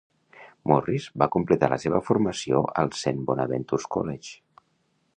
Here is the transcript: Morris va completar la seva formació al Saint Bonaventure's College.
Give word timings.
Morris 0.71 1.05
va 1.23 1.27
completar 1.35 1.69
la 1.75 1.79
seva 1.85 2.01
formació 2.09 2.65
al 2.85 2.93
Saint 3.05 3.23
Bonaventure's 3.31 3.89
College. 3.99 4.37